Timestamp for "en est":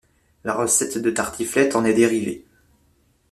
1.75-1.93